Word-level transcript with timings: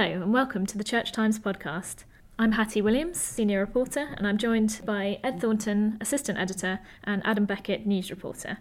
Hello, 0.00 0.22
and 0.22 0.32
welcome 0.32 0.64
to 0.64 0.78
the 0.78 0.84
Church 0.84 1.10
Times 1.10 1.40
podcast. 1.40 2.04
I'm 2.38 2.52
Hattie 2.52 2.80
Williams, 2.80 3.20
senior 3.20 3.58
reporter, 3.58 4.10
and 4.16 4.28
I'm 4.28 4.38
joined 4.38 4.80
by 4.84 5.18
Ed 5.24 5.40
Thornton, 5.40 5.98
assistant 6.00 6.38
editor, 6.38 6.78
and 7.02 7.20
Adam 7.24 7.46
Beckett, 7.46 7.84
news 7.84 8.08
reporter. 8.08 8.58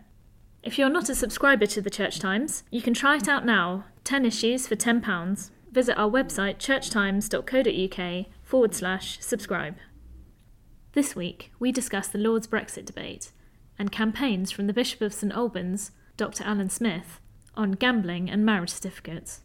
If 0.63 0.79
you're 0.79 0.89
not 0.89 1.10
a 1.10 1.15
subscriber 1.15 1.67
to 1.67 1.79
the 1.79 1.92
Church 1.92 2.17
Times, 2.19 2.63
you 2.71 2.81
can 2.81 2.96
try 2.96 3.17
it 3.17 3.28
out 3.28 3.46
now 3.46 3.85
10 4.03 4.26
issues 4.26 4.65
for 4.65 4.76
£10. 4.76 5.51
Visit 5.71 5.96
our 5.96 6.10
website 6.10 6.58
churchtimes.co.uk 6.58 8.26
forward 8.42 8.74
slash 8.74 9.19
subscribe. 9.22 9.76
This 10.94 11.15
week, 11.15 11.51
we 11.60 11.72
discuss 11.72 12.08
the 12.08 12.17
Lord's 12.17 12.47
Brexit 12.47 12.85
debate 12.85 13.31
and 13.78 13.92
campaigns 13.92 14.49
from 14.49 14.65
the 14.65 14.74
Bishop 14.74 15.01
of 15.01 15.13
St 15.13 15.31
Albans, 15.31 15.92
Dr. 16.17 16.43
Alan 16.45 16.71
Smith, 16.71 17.21
on 17.53 17.73
gambling 17.73 18.27
and 18.27 18.43
marriage 18.43 18.71
certificates. 18.71 19.41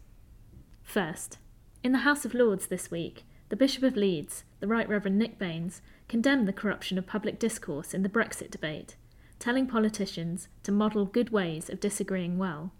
First, 0.81 1.37
in 1.83 1.91
the 1.91 1.99
House 1.99 2.23
of 2.23 2.33
Lords 2.33 2.67
this 2.67 2.89
week, 2.89 3.25
the 3.49 3.57
Bishop 3.57 3.83
of 3.83 3.97
Leeds, 3.97 4.45
the 4.61 4.67
Right 4.67 4.87
Reverend 4.87 5.19
Nick 5.19 5.37
Baines, 5.37 5.81
condemned 6.07 6.47
the 6.47 6.53
corruption 6.53 6.97
of 6.97 7.05
public 7.05 7.37
discourse 7.39 7.93
in 7.93 8.03
the 8.03 8.09
Brexit 8.09 8.49
debate, 8.49 8.95
telling 9.37 9.67
politicians 9.67 10.47
to 10.63 10.71
model 10.71 11.05
good 11.05 11.29
ways 11.31 11.69
of 11.69 11.81
disagreeing 11.81 12.37
well. 12.37 12.71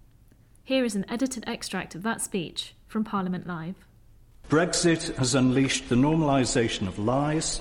Here 0.64 0.86
is 0.86 0.96
an 0.96 1.06
edited 1.10 1.44
extract 1.46 1.96
of 1.96 2.04
that 2.04 2.22
speech 2.22 2.76
from 2.88 3.04
Parliament 3.04 3.46
Live. 3.46 3.76
Brexit 4.50 5.14
has 5.18 5.36
unleashed 5.36 5.90
the 5.90 5.96
normalisation 5.96 6.88
of 6.88 6.98
lies 6.98 7.60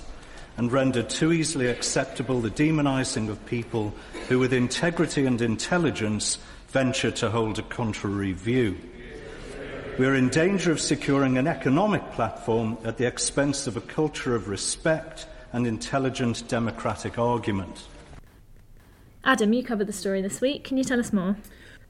and 0.57 0.71
rendered 0.71 1.11
too 1.11 1.33
easily 1.33 1.67
acceptable 1.67 2.41
the 2.41 2.51
demonising 2.51 3.29
of 3.29 3.45
people 3.47 3.93
who, 4.29 4.39
with 4.39 4.53
integrity 4.53 5.27
and 5.27 5.41
intelligence, 5.41 6.39
venture 6.69 7.11
to 7.11 7.31
hold 7.31 7.59
a 7.59 7.63
contrary 7.63 8.33
view. 8.33 8.77
We 9.99 10.07
are 10.07 10.15
in 10.15 10.31
danger 10.31 10.73
of 10.73 10.81
securing 10.81 11.37
an 11.37 11.47
economic 11.47 12.13
platform 12.13 12.79
at 12.83 12.97
the 12.97 13.07
expense 13.07 13.67
of 13.67 13.77
a 13.77 13.83
culture 13.83 14.35
of 14.35 14.49
respect 14.49 15.27
and 15.53 15.67
intelligent 15.67 16.49
democratic 16.49 17.19
argument. 17.19 17.85
Adam, 19.23 19.53
you 19.53 19.63
covered 19.63 19.87
the 19.87 19.93
story 19.93 20.23
this 20.23 20.41
week. 20.41 20.65
Can 20.65 20.79
you 20.79 20.85
tell 20.85 20.99
us 20.99 21.13
more? 21.13 21.37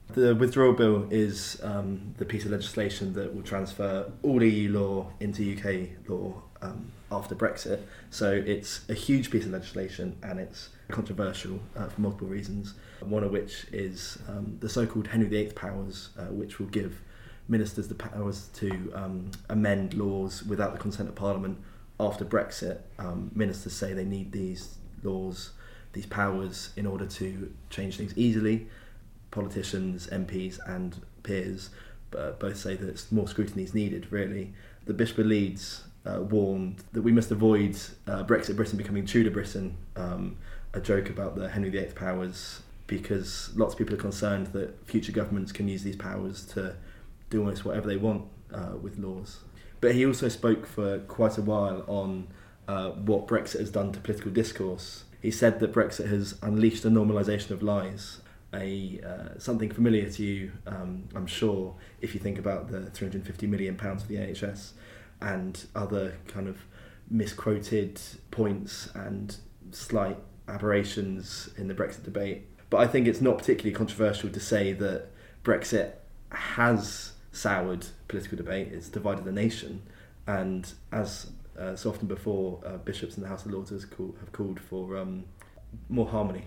The 0.09 0.35
withdrawal 0.35 0.73
bill 0.73 1.07
is 1.11 1.61
um, 1.63 2.13
the 2.17 2.25
piece 2.25 2.43
of 2.43 2.51
legislation 2.51 3.13
that 3.13 3.33
will 3.33 3.41
transfer 3.41 4.11
all 4.21 4.43
EU 4.43 4.77
law 4.77 5.09
into 5.21 5.55
UK 5.55 6.09
law 6.09 6.41
um, 6.61 6.91
after 7.09 7.35
Brexit. 7.35 7.83
So 8.09 8.33
it's 8.33 8.81
a 8.89 8.93
huge 8.93 9.31
piece 9.31 9.45
of 9.45 9.51
legislation 9.51 10.17
and 10.23 10.41
it's 10.41 10.69
controversial 10.89 11.57
uh, 11.77 11.87
for 11.87 12.01
multiple 12.01 12.27
reasons. 12.27 12.73
One 12.99 13.23
of 13.23 13.31
which 13.31 13.65
is 13.71 14.17
um, 14.27 14.57
the 14.59 14.67
so 14.67 14.85
called 14.85 15.07
Henry 15.07 15.29
VIII 15.29 15.53
powers, 15.53 16.09
uh, 16.19 16.25
which 16.25 16.59
will 16.59 16.67
give 16.67 16.99
ministers 17.47 17.87
the 17.87 17.95
powers 17.95 18.49
to 18.55 18.91
um, 18.95 19.31
amend 19.49 19.93
laws 19.93 20.43
without 20.43 20.73
the 20.73 20.79
consent 20.79 21.09
of 21.09 21.15
Parliament 21.15 21.57
after 21.99 22.25
Brexit. 22.25 22.79
Um, 22.97 23.31
ministers 23.35 23.73
say 23.73 23.93
they 23.93 24.05
need 24.05 24.31
these 24.31 24.77
laws, 25.03 25.51
these 25.93 26.05
powers, 26.05 26.71
in 26.75 26.85
order 26.85 27.05
to 27.05 27.53
change 27.69 27.97
things 27.97 28.17
easily. 28.17 28.67
Politicians, 29.31 30.07
MPs, 30.07 30.59
and 30.67 31.01
peers 31.23 31.69
uh, 32.17 32.31
both 32.31 32.57
say 32.57 32.75
that 32.75 33.11
more 33.11 33.27
scrutiny 33.27 33.63
is 33.63 33.73
needed, 33.73 34.11
really. 34.11 34.53
The 34.85 34.93
Bishop 34.93 35.19
of 35.19 35.25
Leeds 35.27 35.83
uh, 36.05 36.21
warned 36.21 36.83
that 36.91 37.01
we 37.01 37.11
must 37.11 37.31
avoid 37.31 37.77
uh, 38.07 38.23
Brexit 38.23 38.55
Britain 38.55 38.77
becoming 38.77 39.05
Tudor 39.05 39.31
Britain, 39.31 39.77
um, 39.95 40.37
a 40.73 40.81
joke 40.81 41.09
about 41.09 41.35
the 41.35 41.49
Henry 41.49 41.69
VIII 41.69 41.93
powers, 41.95 42.61
because 42.87 43.51
lots 43.55 43.73
of 43.73 43.77
people 43.77 43.95
are 43.95 43.99
concerned 43.99 44.47
that 44.47 44.85
future 44.87 45.11
governments 45.11 45.51
can 45.51 45.67
use 45.67 45.83
these 45.83 45.95
powers 45.95 46.45
to 46.47 46.75
do 47.33 47.39
almost 47.39 47.65
whatever 47.65 47.87
they 47.87 47.97
want 47.97 48.25
uh, 48.53 48.77
with 48.81 48.97
laws. 48.97 49.39
But 49.81 49.95
he 49.95 50.05
also 50.05 50.29
spoke 50.29 50.65
for 50.65 50.99
quite 50.99 51.37
a 51.37 51.41
while 51.41 51.83
on 51.87 52.27
uh, 52.67 52.91
what 52.91 53.27
Brexit 53.27 53.59
has 53.59 53.71
done 53.71 53.91
to 53.91 53.99
political 53.99 54.31
discourse. 54.31 55.03
He 55.21 55.31
said 55.31 55.59
that 55.59 55.73
Brexit 55.73 56.07
has 56.07 56.37
unleashed 56.41 56.85
a 56.85 56.89
normalisation 56.89 57.51
of 57.51 57.63
lies, 57.63 58.21
a 58.53 59.01
uh, 59.05 59.39
something 59.39 59.71
familiar 59.71 60.09
to 60.09 60.23
you, 60.23 60.51
um, 60.67 61.09
I'm 61.15 61.27
sure, 61.27 61.75
if 62.01 62.13
you 62.13 62.19
think 62.19 62.37
about 62.37 62.69
the 62.69 62.89
350 62.91 63.47
million 63.47 63.75
pounds 63.75 64.03
for 64.03 64.09
the 64.09 64.15
NHS 64.15 64.71
and 65.21 65.65
other 65.75 66.17
kind 66.27 66.47
of 66.47 66.57
misquoted 67.09 67.99
points 68.31 68.89
and 68.93 69.37
slight 69.71 70.17
aberrations 70.47 71.49
in 71.57 71.67
the 71.67 71.73
Brexit 71.73 72.03
debate. 72.03 72.47
But 72.69 72.77
I 72.77 72.87
think 72.87 73.07
it's 73.07 73.21
not 73.21 73.37
particularly 73.37 73.73
controversial 73.73 74.29
to 74.29 74.39
say 74.39 74.73
that 74.73 75.07
Brexit 75.43 75.93
has 76.31 77.12
soured 77.33 77.87
political 78.07 78.37
debate. 78.37 78.69
It's 78.71 78.87
divided 78.87 79.25
the 79.25 79.31
nation, 79.33 79.81
and 80.25 80.71
as 80.93 81.31
uh, 81.59 81.75
so 81.75 81.89
often 81.89 82.07
before, 82.07 82.61
uh, 82.65 82.77
bishops 82.77 83.17
in 83.17 83.23
the 83.23 83.29
House 83.29 83.45
of 83.45 83.51
Lords 83.51 83.71
have 83.71 83.89
called, 83.89 84.15
have 84.21 84.31
called 84.31 84.59
for 84.59 84.97
um, 84.97 85.25
more 85.89 86.07
harmony. 86.07 86.45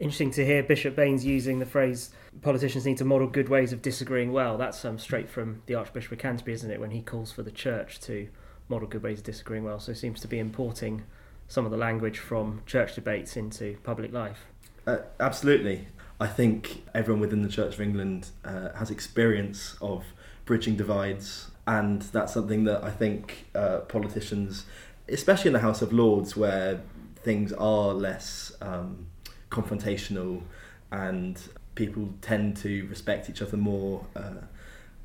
Interesting 0.00 0.32
to 0.32 0.44
hear 0.44 0.64
Bishop 0.64 0.96
Baines 0.96 1.24
using 1.24 1.60
the 1.60 1.66
phrase 1.66 2.10
"politicians 2.40 2.84
need 2.84 2.98
to 2.98 3.04
model 3.04 3.28
good 3.28 3.48
ways 3.48 3.72
of 3.72 3.82
disagreeing 3.82 4.32
well." 4.32 4.58
That's 4.58 4.84
um, 4.84 4.98
straight 4.98 5.30
from 5.30 5.62
the 5.66 5.76
Archbishop 5.76 6.10
of 6.10 6.18
Canterbury, 6.18 6.54
isn't 6.54 6.70
it? 6.70 6.80
When 6.80 6.90
he 6.90 7.02
calls 7.02 7.30
for 7.30 7.42
the 7.44 7.52
Church 7.52 8.00
to 8.00 8.28
model 8.68 8.88
good 8.88 9.02
ways 9.02 9.18
of 9.18 9.24
disagreeing 9.24 9.64
well, 9.64 9.78
so 9.78 9.92
he 9.92 9.98
seems 9.98 10.20
to 10.20 10.28
be 10.28 10.38
importing 10.38 11.04
some 11.46 11.66
of 11.66 11.70
the 11.70 11.76
language 11.76 12.18
from 12.18 12.62
church 12.64 12.94
debates 12.94 13.36
into 13.36 13.76
public 13.82 14.12
life. 14.12 14.46
Uh, 14.86 14.98
absolutely. 15.20 15.86
I 16.18 16.26
think 16.26 16.84
everyone 16.94 17.20
within 17.20 17.42
the 17.42 17.48
Church 17.48 17.74
of 17.74 17.80
England 17.80 18.30
uh, 18.44 18.72
has 18.74 18.90
experience 18.90 19.76
of 19.82 20.04
bridging 20.52 20.76
divides, 20.76 21.50
and 21.66 22.02
that's 22.12 22.34
something 22.34 22.64
that 22.64 22.84
I 22.84 22.90
think 22.90 23.46
uh, 23.54 23.78
politicians, 23.88 24.66
especially 25.08 25.48
in 25.48 25.54
the 25.54 25.60
House 25.60 25.80
of 25.80 25.94
Lords, 25.94 26.36
where 26.36 26.82
things 27.16 27.54
are 27.54 27.94
less 27.94 28.52
um, 28.60 29.06
confrontational 29.50 30.42
and 30.90 31.40
people 31.74 32.12
tend 32.20 32.58
to 32.58 32.86
respect 32.88 33.30
each 33.30 33.40
other 33.40 33.56
more. 33.56 34.04
Uh, 34.14 34.42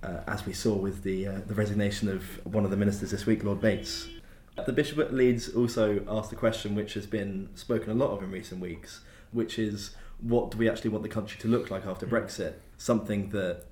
uh, 0.04 0.20
as 0.28 0.46
we 0.46 0.52
saw 0.52 0.76
with 0.76 1.04
the 1.04 1.26
uh, 1.26 1.40
the 1.48 1.56
resignation 1.56 2.10
of 2.10 2.46
one 2.46 2.66
of 2.66 2.70
the 2.70 2.76
ministers 2.78 3.12
this 3.12 3.26
week, 3.26 3.42
Lord 3.46 3.62
Bates. 3.62 4.10
The 4.66 4.74
Bishop 4.74 5.00
at 5.00 5.14
Leeds 5.14 5.48
also 5.48 6.04
asked 6.10 6.34
a 6.34 6.36
question 6.36 6.76
which 6.76 6.94
has 6.96 7.06
been 7.06 7.48
spoken 7.56 7.90
a 7.90 7.94
lot 7.94 8.10
of 8.10 8.22
in 8.22 8.32
recent 8.32 8.60
weeks, 8.60 9.00
which 9.32 9.58
is 9.58 9.96
what 10.20 10.52
do 10.52 10.58
we 10.58 10.70
actually 10.70 10.90
want 10.90 11.04
the 11.04 11.16
country 11.18 11.40
to 11.40 11.48
look 11.48 11.72
like 11.72 11.86
after 11.86 12.06
Brexit? 12.06 12.56
Something 12.78 13.30
that 13.30 13.64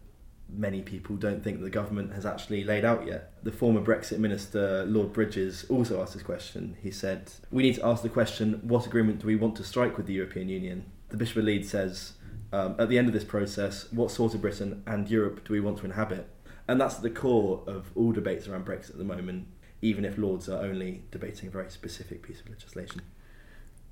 many 0.49 0.81
people 0.81 1.15
don't 1.15 1.43
think 1.43 1.61
the 1.61 1.69
government 1.69 2.13
has 2.13 2.25
actually 2.25 2.63
laid 2.63 2.85
out 2.85 3.05
yet. 3.05 3.33
The 3.43 3.51
former 3.51 3.81
Brexit 3.81 4.19
minister, 4.19 4.85
Lord 4.85 5.13
Bridges, 5.13 5.65
also 5.69 6.01
asked 6.01 6.13
this 6.13 6.23
question. 6.23 6.77
He 6.81 6.91
said, 6.91 7.31
We 7.51 7.63
need 7.63 7.75
to 7.75 7.85
ask 7.85 8.03
the 8.03 8.09
question 8.09 8.59
what 8.63 8.85
agreement 8.85 9.19
do 9.19 9.27
we 9.27 9.35
want 9.35 9.55
to 9.57 9.63
strike 9.63 9.97
with 9.97 10.05
the 10.05 10.13
European 10.13 10.49
Union? 10.49 10.85
The 11.09 11.17
Bishop 11.17 11.37
of 11.37 11.45
Leeds 11.45 11.69
says, 11.69 12.13
um, 12.53 12.75
At 12.79 12.89
the 12.89 12.97
end 12.97 13.07
of 13.07 13.13
this 13.13 13.23
process, 13.23 13.91
what 13.91 14.11
sort 14.11 14.33
of 14.33 14.41
Britain 14.41 14.83
and 14.85 15.09
Europe 15.09 15.45
do 15.45 15.53
we 15.53 15.59
want 15.59 15.79
to 15.79 15.85
inhabit? 15.85 16.27
And 16.67 16.81
that's 16.81 16.95
at 16.95 17.01
the 17.03 17.09
core 17.09 17.63
of 17.67 17.91
all 17.95 18.11
debates 18.11 18.47
around 18.47 18.65
Brexit 18.65 18.91
at 18.91 18.97
the 18.97 19.03
moment, 19.03 19.47
even 19.81 20.03
if 20.05 20.17
Lords 20.17 20.49
are 20.49 20.63
only 20.63 21.03
debating 21.11 21.49
a 21.49 21.51
very 21.51 21.69
specific 21.69 22.23
piece 22.23 22.41
of 22.41 22.49
legislation. 22.49 23.01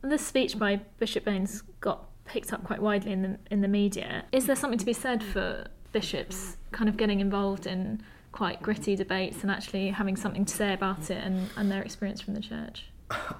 This 0.02 0.26
speech 0.26 0.58
by 0.58 0.78
Bishop 0.98 1.24
Baines 1.24 1.62
got 1.80 2.10
picked 2.26 2.52
up 2.52 2.64
quite 2.64 2.82
widely 2.82 3.12
in 3.12 3.22
the 3.22 3.40
in 3.52 3.62
the 3.62 3.68
media. 3.68 4.26
Is 4.32 4.48
there 4.48 4.56
something 4.56 4.80
to 4.80 4.86
be 4.86 4.94
said 4.94 5.24
for 5.24 5.68
bishops 5.94 6.58
kind 6.72 6.90
of 6.90 6.98
getting 6.98 7.22
involved 7.22 7.66
in 7.66 8.02
quite 8.34 8.62
gritty 8.62 8.96
debates 8.96 9.44
and 9.44 9.52
actually 9.52 9.90
having 9.90 10.18
something 10.18 10.44
to 10.44 10.54
say 10.54 10.74
about 10.74 11.10
it 11.10 11.24
and, 11.24 11.50
and 11.56 11.72
their 11.72 11.82
experience 11.82 12.20
from 12.20 12.34
the 12.34 12.42
church? 12.42 12.86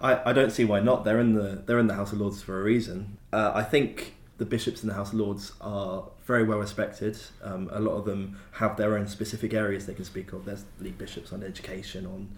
I, 0.02 0.30
I 0.30 0.34
don't 0.34 0.52
see 0.52 0.64
why 0.66 0.80
not. 0.80 1.04
They're 1.04 1.20
in 1.20 1.34
the 1.34 1.64
they're 1.66 1.80
in 1.80 1.88
the 1.88 1.96
House 1.96 2.14
of 2.14 2.22
Lords 2.22 2.42
for 2.42 2.60
a 2.60 2.64
reason. 2.64 3.18
Uh, 3.32 3.52
I 3.54 3.64
think 3.64 4.16
the 4.38 4.46
bishops 4.46 4.84
in 4.84 4.90
the 4.90 4.96
House 4.96 5.14
of 5.14 5.20
Lords 5.20 5.54
are 5.62 6.06
very 6.26 6.44
well 6.44 6.60
respected. 6.60 7.18
Um, 7.42 7.70
a 7.72 7.80
lot 7.80 7.94
of 7.94 8.06
them 8.06 8.38
have 8.54 8.78
their 8.78 8.98
own 8.98 9.08
specific 9.08 9.54
areas 9.54 9.86
they 9.86 9.94
can 9.94 10.06
speak 10.06 10.34
of. 10.34 10.46
There's 10.46 10.66
lead 10.80 10.98
bishops 10.98 11.34
on 11.34 11.44
education, 11.44 12.06
on 12.06 12.30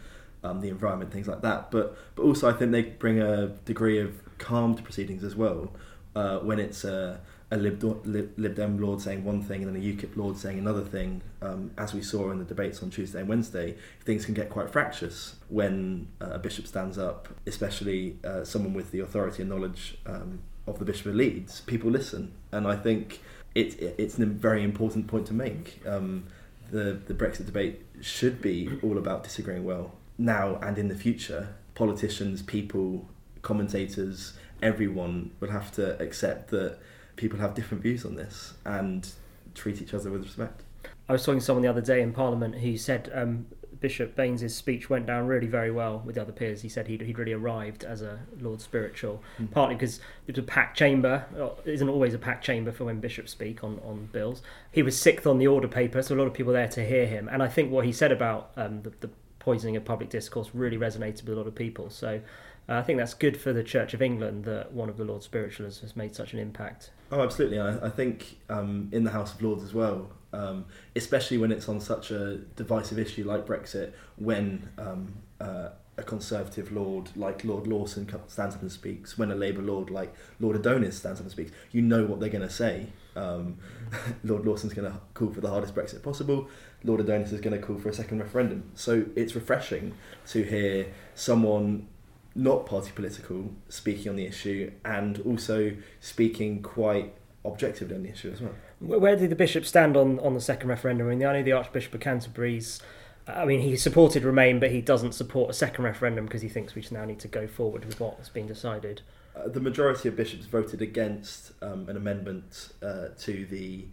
um, 0.44 0.62
the 0.62 0.70
environment, 0.70 1.12
things 1.12 1.28
like 1.28 1.42
that. 1.42 1.72
But 1.72 1.98
but 2.16 2.24
also 2.24 2.50
I 2.50 2.54
think 2.54 2.72
they 2.72 2.84
bring 2.84 3.20
a 3.20 3.48
degree 3.66 4.00
of 4.00 4.22
calm 4.38 4.76
to 4.76 4.84
proceedings 4.84 5.24
as 5.24 5.36
well. 5.36 5.72
Uh, 6.16 6.40
when 6.40 6.60
it's 6.60 6.86
a 6.86 7.20
a 7.56 7.58
Lib, 7.58 7.82
Lib, 8.06 8.34
Lib 8.38 8.56
Dem 8.56 8.80
Lord 8.80 9.02
saying 9.02 9.24
one 9.24 9.42
thing 9.42 9.64
and 9.64 9.74
then 9.74 9.82
a 9.82 9.86
UKIP 9.86 10.18
Lord 10.18 10.38
saying 10.38 10.60
another 10.60 10.82
thing, 10.82 11.22
um, 11.42 11.72
as 11.78 11.94
we 11.94 12.02
saw 12.02 12.30
in 12.32 12.38
the 12.38 12.46
debates 12.46 12.84
on 12.84 12.90
Tuesday 12.90 13.22
and 13.22 13.30
Wednesday, 13.30 13.76
things 14.04 14.26
can 14.26 14.34
get 14.34 14.50
quite 14.50 14.70
fractious 14.70 15.36
when 15.48 16.08
uh, 16.22 16.32
a 16.32 16.40
bishop 16.40 16.68
stands 16.68 16.98
up, 16.98 17.30
especially 17.48 18.18
uh, 18.26 18.44
someone 18.44 18.74
with 18.74 18.92
the 18.92 19.00
authority 19.00 19.42
and 19.42 19.50
knowledge 19.50 19.98
um, 20.06 20.40
of 20.68 20.80
the 20.80 20.86
Bishop 20.86 21.08
of 21.08 21.16
Leeds. 21.16 21.62
People 21.62 21.90
listen, 21.90 22.34
and 22.52 22.68
I 22.68 22.76
think 22.76 23.22
it, 23.54 23.80
it 23.80 23.96
it's 23.98 24.20
a 24.20 24.26
very 24.26 24.64
important 24.64 25.08
point 25.08 25.26
to 25.28 25.34
make. 25.34 25.82
Um, 25.88 26.26
the 26.72 27.00
the 27.08 27.14
Brexit 27.14 27.46
debate 27.46 27.86
should 28.02 28.42
be 28.42 28.70
all 28.84 28.98
about 28.98 29.24
disagreeing 29.24 29.64
well 29.64 29.94
now 30.18 30.56
and 30.62 30.78
in 30.78 30.90
the 30.90 30.96
future. 30.96 31.56
Politicians, 31.74 32.42
people, 32.42 33.08
commentators, 33.42 34.34
everyone 34.62 35.32
will 35.40 35.52
have 35.52 35.72
to 35.74 36.02
accept 36.02 36.50
that 36.52 36.80
people 37.16 37.40
have 37.40 37.54
different 37.54 37.84
views 37.84 38.06
on 38.06 38.16
this 38.16 38.54
and 38.66 39.10
treat 39.54 39.82
each 39.82 39.94
other 39.94 40.10
with 40.12 40.24
respect. 40.24 40.64
I 41.08 41.14
was 41.14 41.24
talking 41.24 41.40
to 41.40 41.46
someone 41.46 41.64
the 41.64 41.70
other 41.70 41.82
day 41.82 42.02
in 42.02 42.14
Parliament 42.14 42.56
who 42.56 42.78
said 42.78 43.12
um, 43.14 43.46
Bishop 43.80 44.16
Baines's 44.16 44.56
speech 44.56 44.90
went 44.90 45.06
down 45.06 45.28
really 45.28 45.48
very 45.48 45.72
well 45.72 46.02
with 46.04 46.16
the 46.16 46.22
other 46.22 46.32
peers. 46.32 46.62
He 46.62 46.70
said 46.70 46.88
he'd, 46.88 47.02
he'd 47.02 47.18
really 47.18 47.34
arrived 47.34 47.84
as 47.84 48.02
a 48.02 48.20
Lord 48.40 48.62
Spiritual, 48.62 49.22
mm. 49.40 49.52
partly 49.52 49.76
because 49.76 50.00
it 50.28 50.36
was 50.36 50.44
a 50.44 50.48
packed 50.48 50.78
chamber. 50.78 51.26
It 51.66 51.74
isn't 51.76 51.90
always 51.90 52.14
a 52.14 52.18
packed 52.18 52.44
chamber 52.44 52.72
for 52.72 52.86
when 52.86 53.00
bishops 53.00 53.32
speak 53.32 53.64
on, 53.64 53.80
on 53.86 54.10
bills. 54.12 54.42
He 54.72 54.82
was 54.82 55.00
sixth 55.00 55.28
on 55.28 55.38
the 55.38 55.48
order 55.48 55.68
paper, 55.68 56.02
so 56.02 56.16
a 56.16 56.18
lot 56.18 56.28
of 56.28 56.34
people 56.34 56.54
there 56.54 56.68
to 56.70 56.86
hear 56.86 57.06
him. 57.06 57.30
And 57.32 57.44
I 57.44 57.48
think 57.48 57.72
what 57.72 57.86
he 57.86 57.92
said 57.92 58.12
about 58.12 58.52
um, 58.58 58.82
the, 58.82 58.92
the 59.02 59.10
poisoning 59.40 59.76
of 59.76 59.86
public 59.86 60.10
discourse 60.10 60.50
really 60.54 60.78
resonated 60.78 61.24
with 61.24 61.34
a 61.34 61.36
lot 61.36 61.48
of 61.48 61.54
people. 61.54 61.92
So 61.92 62.22
uh, 62.68 62.74
I 62.74 62.82
think 62.82 62.98
that's 62.98 63.14
good 63.14 63.40
for 63.40 63.54
the 63.54 63.64
Church 63.64 63.94
of 63.94 64.02
England 64.02 64.46
that 64.46 64.74
one 64.74 64.90
of 64.90 64.98
the 64.98 65.06
Lord 65.06 65.22
Spiritual 65.22 65.66
has, 65.66 65.80
has 65.82 65.96
made 65.96 66.16
such 66.16 66.34
an 66.34 66.40
impact. 66.40 66.90
Oh, 67.12 67.22
absolutely. 67.22 67.60
I, 67.60 67.86
I 67.86 67.90
think 67.90 68.38
um, 68.50 68.90
in 68.92 69.04
the 69.04 69.12
House 69.12 69.34
of 69.34 69.42
Lords 69.42 69.64
as 69.64 69.74
well, 69.74 70.10
um, 70.34 70.66
especially 70.96 71.38
when 71.38 71.52
it's 71.52 71.70
on 71.70 71.80
such 71.80 72.12
a 72.12 72.38
divisive 72.56 73.00
issue 73.00 73.24
like 73.24 73.46
Brexit, 73.46 73.94
when 74.18 74.70
um, 74.78 75.14
uh, 75.40 75.70
a 75.98 76.04
Conservative 76.04 76.72
Lord 76.72 77.10
like 77.16 77.44
Lord 77.46 77.68
Lawson 77.68 78.08
stands 78.28 78.56
up 78.56 78.62
and 78.62 78.72
speaks, 78.72 79.18
when 79.18 79.32
a 79.32 79.36
Labour 79.36 79.62
Lord 79.62 79.90
like 79.90 80.14
Lord 80.40 80.56
Adonis 80.56 80.98
stands 80.98 81.20
up 81.20 81.26
and 81.26 81.32
speaks, 81.32 81.52
you 81.72 81.82
know 81.82 82.06
what 82.06 82.20
they're 82.20 82.30
going 82.30 82.48
to 82.48 82.54
say. 82.54 82.88
Um, 83.16 83.58
Lord 84.24 84.46
Lawson's 84.46 84.74
going 84.74 84.92
to 84.92 85.00
call 85.14 85.32
for 85.32 85.42
the 85.42 85.50
hardest 85.50 85.74
Brexit 85.74 86.04
possible. 86.04 86.50
Lord 86.84 87.00
Adonis 87.00 87.32
is 87.32 87.40
going 87.40 87.60
to 87.60 87.66
call 87.66 87.78
for 87.78 87.90
a 87.90 87.94
second 87.94 88.20
referendum. 88.20 88.64
So 88.74 89.06
it's 89.16 89.36
refreshing 89.36 89.94
to 90.28 90.44
hear 90.44 90.88
someone 91.14 91.88
not 92.36 92.66
party 92.66 92.92
political 92.94 93.54
speaking 93.70 94.10
on 94.10 94.18
the 94.18 94.26
issue 94.26 94.72
and 94.84 95.20
also 95.20 95.72
speaking 96.02 96.62
quite 96.62 97.14
objectively 97.46 97.96
on 97.96 98.04
the 98.04 98.10
issue 98.10 98.32
as 98.32 98.42
well. 98.42 98.54
Where 98.80 99.16
did 99.16 99.30
the 99.30 99.36
bishop 99.36 99.66
stand 99.66 99.96
on, 99.96 100.20
on 100.20 100.34
the 100.34 100.42
second 100.42 100.68
referendum? 100.68 101.08
I 101.08 101.12
mean, 101.12 101.26
I 101.26 101.34
know 101.34 101.44
the 101.44 101.54
Archbishop 101.54 101.94
of 101.94 102.02
Canterbury's. 102.02 102.82
I 103.28 103.46
mean, 103.46 103.62
he 103.62 103.76
supported 103.78 104.24
Remain, 104.24 104.60
but 104.60 104.72
he 104.72 104.82
doesn't 104.82 105.14
support 105.14 105.50
a 105.50 105.54
second 105.54 105.86
referendum 105.86 106.26
because 106.26 106.42
he 106.42 106.50
thinks 106.50 106.76
we 106.76 106.82
just 106.82 106.92
now 106.92 107.06
need 107.06 107.20
to 107.20 107.28
go 107.28 107.48
forward 107.48 107.86
with 107.86 108.00
what's 108.00 108.30
been 108.30 108.48
decided. 108.48 109.02
Uh, 109.36 109.48
the 109.48 109.60
majority 109.60 110.10
of 110.10 110.16
bishops 110.16 110.46
voted 110.46 110.82
against 110.82 111.52
um, 111.62 111.88
an 111.90 111.98
amendment 111.98 112.74
uh, 112.84 113.08
to 113.20 113.46
the 113.46 113.86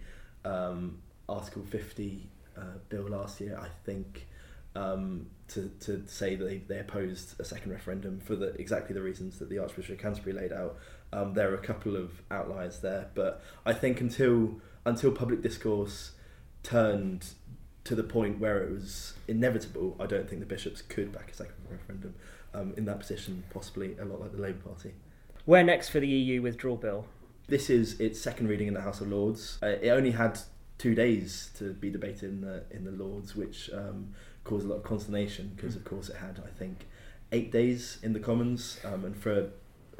um, 0.44 0.98
Article 1.28 1.62
50 1.62 2.28
uh, 2.56 2.60
bill 2.88 3.08
last 3.08 3.40
year. 3.40 3.58
I 3.60 3.68
think 3.84 4.26
um, 4.74 5.26
to, 5.48 5.70
to 5.80 6.02
say 6.06 6.34
that 6.34 6.44
they, 6.44 6.58
they 6.58 6.78
opposed 6.78 7.38
a 7.40 7.44
second 7.44 7.72
referendum 7.72 8.20
for 8.20 8.36
the 8.36 8.48
exactly 8.54 8.94
the 8.94 9.02
reasons 9.02 9.38
that 9.38 9.50
the 9.50 9.58
Archbishop 9.58 9.96
of 9.96 10.00
Canterbury 10.00 10.34
laid 10.34 10.52
out. 10.52 10.78
Um, 11.12 11.34
there 11.34 11.50
are 11.50 11.54
a 11.54 11.62
couple 11.62 11.96
of 11.96 12.22
outliers 12.30 12.80
there, 12.80 13.08
but 13.14 13.42
I 13.66 13.72
think 13.72 14.00
until 14.00 14.60
until 14.86 15.12
public 15.12 15.42
discourse 15.42 16.12
turned 16.62 17.26
to 17.84 17.94
the 17.94 18.02
point 18.02 18.38
where 18.38 18.62
it 18.62 18.70
was 18.70 19.14
inevitable, 19.26 19.96
I 20.00 20.06
don't 20.06 20.28
think 20.28 20.40
the 20.40 20.46
bishops 20.46 20.82
could 20.82 21.12
back 21.12 21.30
a 21.30 21.34
second 21.34 21.54
referendum. 21.68 22.14
Um, 22.54 22.74
in 22.76 22.84
that 22.84 23.00
position, 23.00 23.44
possibly 23.50 23.96
a 23.98 24.04
lot 24.04 24.20
like 24.20 24.32
the 24.32 24.42
Labour 24.42 24.68
Party. 24.68 24.92
Where 25.46 25.64
next 25.64 25.88
for 25.88 26.00
the 26.00 26.06
EU 26.06 26.42
withdrawal 26.42 26.76
bill? 26.76 27.06
This 27.48 27.70
is 27.70 27.98
its 27.98 28.20
second 28.20 28.48
reading 28.48 28.68
in 28.68 28.74
the 28.74 28.82
House 28.82 29.00
of 29.00 29.08
Lords. 29.08 29.58
Uh, 29.62 29.68
it 29.68 29.88
only 29.88 30.12
had 30.12 30.38
two 30.82 30.94
days 30.96 31.50
to 31.56 31.72
be 31.74 31.90
debated 31.90 32.24
in 32.24 32.40
the 32.40 32.64
in 32.72 32.84
the 32.84 32.90
Lords, 32.90 33.36
which 33.36 33.70
um, 33.72 34.12
caused 34.42 34.66
a 34.66 34.68
lot 34.68 34.76
of 34.76 34.82
consternation 34.82 35.52
because, 35.54 35.76
of 35.76 35.84
course, 35.84 36.08
it 36.08 36.16
had 36.16 36.42
I 36.44 36.50
think 36.58 36.86
eight 37.30 37.52
days 37.52 37.98
in 38.02 38.12
the 38.12 38.18
Commons, 38.18 38.80
um, 38.84 39.04
and 39.04 39.16
for 39.16 39.32
a, 39.32 39.46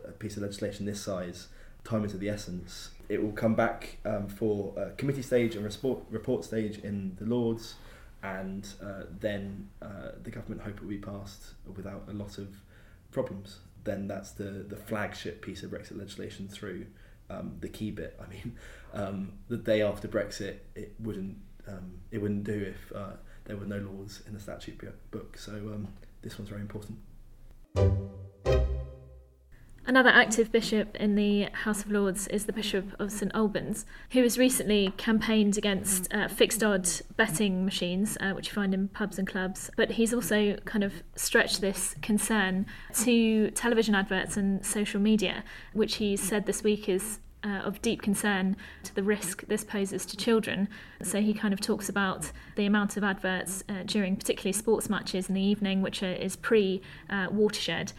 a, 0.08 0.12
piece 0.12 0.36
of 0.36 0.42
legislation 0.42 0.84
this 0.84 1.00
size, 1.00 1.46
time 1.84 2.04
is 2.04 2.14
of 2.14 2.20
the 2.20 2.28
essence. 2.28 2.90
It 3.08 3.22
will 3.22 3.30
come 3.30 3.54
back 3.54 3.98
um, 4.04 4.26
for 4.26 4.74
committee 4.96 5.22
stage 5.22 5.54
and 5.54 5.64
report, 5.64 6.00
report 6.10 6.44
stage 6.44 6.78
in 6.78 7.16
the 7.20 7.26
Lords, 7.26 7.76
and 8.24 8.66
uh, 8.82 9.04
then 9.20 9.68
uh, 9.80 10.12
the 10.20 10.30
government 10.30 10.62
hope 10.62 10.78
it 10.78 10.82
will 10.82 10.88
be 10.88 10.98
passed 10.98 11.54
without 11.76 12.02
a 12.08 12.12
lot 12.12 12.38
of 12.38 12.48
problems. 13.12 13.58
Then 13.84 14.08
that's 14.08 14.32
the, 14.32 14.66
the 14.68 14.76
flagship 14.76 15.42
piece 15.42 15.62
of 15.62 15.70
Brexit 15.70 15.96
legislation 15.96 16.48
through. 16.48 16.86
Um, 17.32 17.56
the 17.60 17.68
key 17.68 17.90
bit. 17.90 18.18
I 18.22 18.28
mean, 18.28 18.56
um, 18.92 19.32
the 19.48 19.56
day 19.56 19.82
after 19.82 20.08
Brexit, 20.08 20.58
it 20.74 20.94
wouldn't 20.98 21.36
um, 21.66 22.00
it 22.10 22.18
wouldn't 22.18 22.44
do 22.44 22.74
if 22.74 22.92
uh, 22.94 23.12
there 23.44 23.56
were 23.56 23.66
no 23.66 23.78
laws 23.78 24.22
in 24.26 24.34
the 24.34 24.40
statute 24.40 24.80
book. 25.10 25.38
So 25.38 25.52
um, 25.52 25.88
this 26.22 26.38
one's 26.38 26.50
very 26.50 26.60
important. 26.60 26.98
Another 29.84 30.10
active 30.10 30.52
bishop 30.52 30.94
in 30.96 31.16
the 31.16 31.48
House 31.52 31.82
of 31.82 31.90
Lords 31.90 32.28
is 32.28 32.46
the 32.46 32.52
Bishop 32.52 32.94
of 33.00 33.10
St 33.10 33.32
Albans, 33.34 33.84
who 34.12 34.22
has 34.22 34.38
recently 34.38 34.94
campaigned 34.96 35.58
against 35.58 36.12
uh, 36.14 36.28
fixed 36.28 36.62
odd 36.62 36.88
betting 37.16 37.64
machines, 37.64 38.16
uh, 38.20 38.30
which 38.30 38.46
you 38.46 38.52
find 38.52 38.74
in 38.74 38.86
pubs 38.86 39.18
and 39.18 39.26
clubs. 39.26 39.72
But 39.76 39.90
he's 39.92 40.14
also 40.14 40.54
kind 40.64 40.84
of 40.84 41.02
stretched 41.16 41.60
this 41.60 41.96
concern 42.00 42.66
to 43.02 43.50
television 43.50 43.96
adverts 43.96 44.36
and 44.36 44.64
social 44.64 45.00
media, 45.00 45.42
which 45.72 45.96
he 45.96 46.16
said 46.16 46.46
this 46.46 46.62
week 46.62 46.88
is 46.88 47.18
uh, 47.44 47.62
of 47.64 47.82
deep 47.82 48.02
concern 48.02 48.56
to 48.84 48.94
the 48.94 49.02
risk 49.02 49.44
this 49.48 49.64
poses 49.64 50.06
to 50.06 50.16
children. 50.16 50.68
So 51.02 51.20
he 51.20 51.34
kind 51.34 51.52
of 51.52 51.60
talks 51.60 51.88
about 51.88 52.30
the 52.54 52.66
amount 52.66 52.96
of 52.96 53.02
adverts 53.02 53.64
uh, 53.68 53.82
during 53.84 54.14
particularly 54.14 54.52
sports 54.52 54.88
matches 54.88 55.28
in 55.28 55.34
the 55.34 55.42
evening, 55.42 55.82
which 55.82 56.04
are, 56.04 56.12
is 56.12 56.36
pre 56.36 56.82
uh, 57.10 57.26
watershed, 57.32 57.92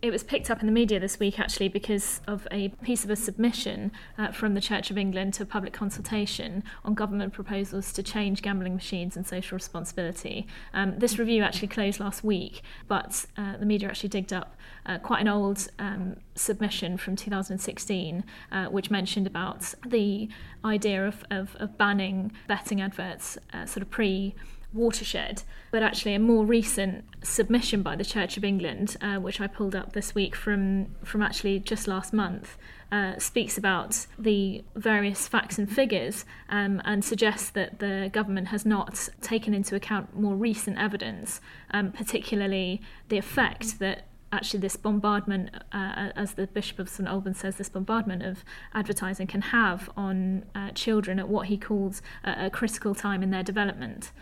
it 0.00 0.12
was 0.12 0.22
picked 0.22 0.50
up 0.50 0.60
in 0.60 0.66
the 0.66 0.72
media 0.72 1.00
this 1.00 1.18
week 1.18 1.40
actually 1.40 1.68
because 1.68 2.20
of 2.28 2.46
a 2.52 2.68
piece 2.82 3.02
of 3.02 3.10
a 3.10 3.16
submission 3.16 3.90
uh, 4.16 4.30
from 4.30 4.54
the 4.54 4.60
Church 4.60 4.90
of 4.90 4.98
England 4.98 5.34
to 5.34 5.42
a 5.42 5.46
public 5.46 5.72
consultation 5.72 6.62
on 6.84 6.94
government 6.94 7.32
proposals 7.32 7.92
to 7.92 8.02
change 8.02 8.40
gambling 8.40 8.74
machines 8.74 9.16
and 9.16 9.26
social 9.26 9.56
responsibility. 9.56 10.46
Um, 10.72 10.98
this 10.98 11.18
review 11.18 11.42
actually 11.42 11.68
closed 11.68 11.98
last 11.98 12.22
week, 12.22 12.62
but 12.86 13.26
uh, 13.36 13.56
the 13.56 13.66
media 13.66 13.88
actually 13.88 14.10
digged 14.10 14.32
up 14.32 14.54
uh, 14.86 14.98
quite 14.98 15.20
an 15.20 15.28
old 15.28 15.68
um, 15.80 16.16
submission 16.36 16.96
from 16.96 17.16
2016, 17.16 18.24
uh, 18.52 18.66
which 18.66 18.90
mentioned 18.90 19.26
about 19.26 19.74
the 19.84 20.28
idea 20.64 21.06
of, 21.06 21.24
of, 21.30 21.56
of 21.58 21.76
banning 21.76 22.30
betting 22.46 22.80
adverts 22.80 23.36
uh, 23.52 23.66
sort 23.66 23.82
of 23.82 23.90
pre 23.90 24.34
watershed, 24.72 25.42
but 25.70 25.82
actually 25.82 26.14
a 26.14 26.18
more 26.18 26.44
recent 26.44 27.04
submission 27.22 27.82
by 27.82 27.96
the 27.96 28.04
Church 28.04 28.36
of 28.36 28.44
England, 28.44 28.96
uh, 29.00 29.16
which 29.16 29.40
I 29.40 29.46
pulled 29.46 29.74
up 29.74 29.92
this 29.92 30.14
week 30.14 30.36
from 30.36 30.94
from 31.04 31.22
actually 31.22 31.58
just 31.58 31.88
last 31.88 32.12
month, 32.12 32.56
uh, 32.92 33.18
speaks 33.18 33.56
about 33.56 34.06
the 34.18 34.62
various 34.74 35.26
facts 35.28 35.58
and 35.58 35.70
figures 35.70 36.24
um, 36.48 36.82
and 36.84 37.04
suggests 37.04 37.50
that 37.50 37.78
the 37.78 38.10
government 38.12 38.48
has 38.48 38.66
not 38.66 39.08
taken 39.20 39.54
into 39.54 39.74
account 39.74 40.18
more 40.18 40.36
recent 40.36 40.78
evidence, 40.78 41.40
um, 41.70 41.92
particularly 41.92 42.80
the 43.08 43.18
effect 43.18 43.78
that 43.78 44.04
actually 44.30 44.60
this 44.60 44.76
bombardment, 44.76 45.50
uh, 45.72 46.10
as 46.14 46.34
the 46.34 46.46
Bishop 46.46 46.78
of 46.78 46.88
St 46.88 47.08
Albans 47.08 47.38
says, 47.38 47.56
this 47.56 47.68
bombardment 47.68 48.22
of 48.22 48.44
advertising 48.74 49.26
can 49.26 49.40
have 49.40 49.90
on 49.96 50.44
uh, 50.54 50.70
children 50.72 51.18
at 51.18 51.28
what 51.28 51.46
he 51.46 51.56
calls 51.56 52.02
a, 52.24 52.46
a 52.46 52.50
critical 52.50 52.94
time 52.94 53.22
in 53.22 53.30
their 53.30 53.42
development. 53.42 54.12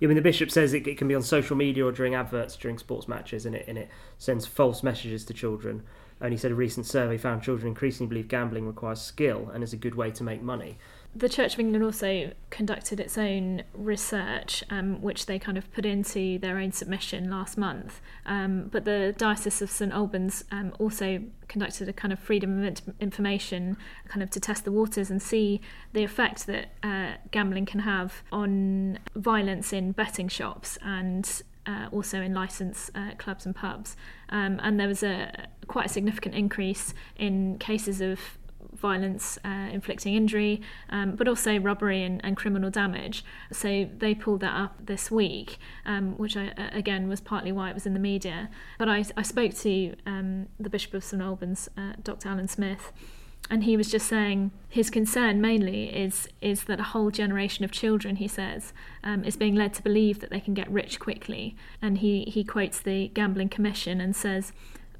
I 0.00 0.06
mean, 0.06 0.16
the 0.16 0.22
bishop 0.22 0.50
says 0.50 0.74
it, 0.74 0.86
it, 0.86 0.98
can 0.98 1.08
be 1.08 1.14
on 1.14 1.22
social 1.22 1.56
media 1.56 1.86
or 1.86 1.92
during 1.92 2.14
adverts 2.14 2.56
during 2.56 2.78
sports 2.78 3.06
matches, 3.06 3.46
and 3.46 3.54
it 3.54 3.64
and 3.68 3.78
it 3.78 3.88
sends 4.18 4.46
false 4.46 4.82
messages 4.82 5.24
to 5.26 5.34
children. 5.34 5.82
And 6.20 6.32
he 6.32 6.38
said 6.38 6.52
a 6.52 6.54
recent 6.54 6.86
survey 6.86 7.18
found 7.18 7.42
children 7.42 7.68
increasingly 7.68 8.08
believe 8.08 8.28
gambling 8.28 8.66
requires 8.66 9.00
skill 9.00 9.50
and 9.52 9.64
is 9.64 9.72
a 9.72 9.76
good 9.76 9.96
way 9.96 10.12
to 10.12 10.22
make 10.22 10.40
money 10.40 10.78
the 11.14 11.28
Church 11.28 11.54
of 11.54 11.60
England 11.60 11.84
also 11.84 12.32
conducted 12.48 12.98
its 12.98 13.18
own 13.18 13.62
research, 13.74 14.64
um, 14.70 15.02
which 15.02 15.26
they 15.26 15.38
kind 15.38 15.58
of 15.58 15.70
put 15.72 15.84
into 15.84 16.38
their 16.38 16.58
own 16.58 16.72
submission 16.72 17.30
last 17.30 17.58
month. 17.58 18.00
Um, 18.24 18.68
but 18.72 18.86
the 18.86 19.14
Diocese 19.18 19.60
of 19.60 19.70
St 19.70 19.92
Albans 19.92 20.44
um, 20.50 20.72
also 20.78 21.22
conducted 21.48 21.88
a 21.88 21.92
kind 21.92 22.12
of 22.12 22.18
freedom 22.18 22.64
of 22.64 22.80
information, 22.98 23.76
kind 24.08 24.22
of 24.22 24.30
to 24.30 24.40
test 24.40 24.64
the 24.64 24.72
waters 24.72 25.10
and 25.10 25.20
see 25.20 25.60
the 25.92 26.02
effect 26.02 26.46
that 26.46 26.68
uh, 26.82 27.18
gambling 27.30 27.66
can 27.66 27.80
have 27.80 28.22
on 28.32 28.98
violence 29.14 29.72
in 29.72 29.92
betting 29.92 30.28
shops 30.28 30.78
and 30.82 31.42
uh, 31.66 31.88
also 31.92 32.22
in 32.22 32.32
licensed 32.32 32.90
uh, 32.94 33.10
clubs 33.18 33.44
and 33.44 33.54
pubs. 33.54 33.96
Um, 34.30 34.58
and 34.62 34.80
there 34.80 34.88
was 34.88 35.02
a 35.02 35.46
quite 35.66 35.86
a 35.86 35.88
significant 35.90 36.34
increase 36.34 36.94
in 37.16 37.58
cases 37.58 38.00
of 38.00 38.18
violence 38.74 39.38
uh, 39.44 39.68
inflicting 39.70 40.14
injury, 40.14 40.60
um, 40.90 41.14
but 41.14 41.28
also 41.28 41.58
robbery 41.58 42.02
and, 42.02 42.24
and, 42.24 42.36
criminal 42.36 42.70
damage. 42.70 43.24
So 43.52 43.88
they 43.98 44.14
pulled 44.14 44.40
that 44.40 44.54
up 44.54 44.86
this 44.86 45.10
week, 45.10 45.58
um, 45.84 46.16
which 46.18 46.36
I, 46.36 46.52
again 46.72 47.08
was 47.08 47.20
partly 47.20 47.52
why 47.52 47.70
it 47.70 47.74
was 47.74 47.86
in 47.86 47.94
the 47.94 48.00
media. 48.00 48.48
But 48.78 48.88
I, 48.88 49.04
I 49.16 49.22
spoke 49.22 49.54
to 49.58 49.94
um, 50.06 50.48
the 50.58 50.70
Bishop 50.70 50.94
of 50.94 51.04
St 51.04 51.22
Albans, 51.22 51.68
uh, 51.76 51.92
Dr. 52.02 52.28
Alan 52.28 52.48
Smith. 52.48 52.92
And 53.50 53.64
he 53.64 53.76
was 53.76 53.90
just 53.90 54.06
saying 54.06 54.52
his 54.68 54.88
concern 54.88 55.40
mainly 55.40 55.94
is 55.94 56.28
is 56.40 56.64
that 56.64 56.80
a 56.80 56.84
whole 56.84 57.10
generation 57.10 57.64
of 57.64 57.70
children, 57.70 58.16
he 58.16 58.28
says, 58.28 58.72
um, 59.02 59.24
is 59.24 59.36
being 59.36 59.54
led 59.54 59.74
to 59.74 59.82
believe 59.82 60.20
that 60.20 60.30
they 60.30 60.40
can 60.40 60.54
get 60.54 60.70
rich 60.70 61.00
quickly. 61.00 61.56
And 61.82 61.98
he, 61.98 62.22
he 62.22 62.44
quotes 62.44 62.80
the 62.80 63.08
Gambling 63.08 63.48
Commission 63.48 64.00
and 64.00 64.14
says 64.14 64.52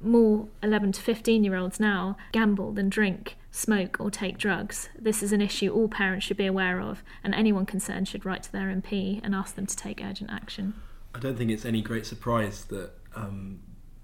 more 0.03 0.47
11 0.61 0.93
to 0.93 1.01
15 1.01 1.43
year 1.43 1.55
olds 1.55 1.79
now 1.79 2.17
gamble 2.31 2.71
than 2.71 2.89
drink, 2.89 3.37
smoke, 3.51 3.97
or 3.99 4.09
take 4.11 4.37
drugs. 4.37 4.89
This 4.97 5.23
is 5.23 5.31
an 5.31 5.41
issue 5.41 5.69
all 5.73 5.87
parents 5.87 6.25
should 6.25 6.37
be 6.37 6.45
aware 6.45 6.79
of, 6.79 7.03
and 7.23 7.33
anyone 7.33 7.65
concerned 7.65 8.07
should 8.07 8.25
write 8.25 8.43
to 8.43 8.51
their 8.51 8.67
MP 8.67 9.21
and 9.23 9.33
ask 9.35 9.55
them 9.55 9.65
to 9.65 9.75
take 9.75 10.01
urgent 10.03 10.31
action. 10.31 10.73
I 11.15 11.19
don't 11.19 11.37
think 11.37 11.51
it's 11.51 11.65
any 11.65 11.81
great 11.81 12.05
surprise 12.05 12.65
that 12.65 12.91
um, 13.15 13.59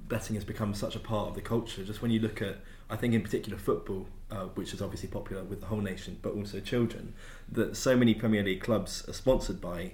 betting 0.08 0.36
has 0.36 0.44
become 0.44 0.74
such 0.74 0.96
a 0.96 1.00
part 1.00 1.30
of 1.30 1.36
the 1.36 1.42
culture. 1.42 1.84
Just 1.84 2.02
when 2.02 2.12
you 2.12 2.20
look 2.20 2.42
at, 2.42 2.58
I 2.90 2.96
think 2.96 3.14
in 3.14 3.22
particular 3.22 3.58
football, 3.58 4.08
uh, 4.32 4.46
which 4.56 4.74
is 4.74 4.82
obviously 4.82 5.10
popular 5.10 5.44
with 5.44 5.62
the 5.62 5.68
whole 5.68 5.82
nation, 5.82 6.20
but 6.22 6.34
also 6.34 6.60
children, 6.60 7.14
that 7.52 7.76
so 7.76 7.96
many 7.96 8.14
Premier 8.14 8.44
League 8.44 8.62
clubs 8.62 9.08
are 9.08 9.14
sponsored 9.14 9.60
by 9.62 9.94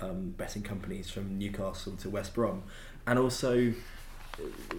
um, 0.00 0.30
betting 0.36 0.62
companies 0.62 1.10
from 1.10 1.38
Newcastle 1.38 1.96
to 1.96 2.10
West 2.10 2.34
Brom, 2.34 2.64
and 3.06 3.18
also 3.18 3.72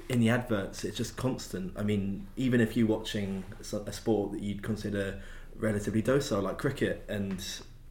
in 0.10 0.20
the 0.20 0.30
adverts, 0.30 0.84
it's 0.84 0.98
just 0.98 1.18
constant. 1.18 1.74
I 1.76 1.84
mean, 1.84 2.28
even 2.36 2.62
if 2.62 2.78
you're 2.78 2.88
watching 2.88 3.44
a 3.60 3.92
sport 3.92 4.32
that 4.32 4.42
you'd 4.42 4.64
consider 4.64 5.22
relatively 5.58 6.02
docile, 6.02 6.42
like 6.42 6.58
cricket, 6.58 7.04
and 7.10 7.44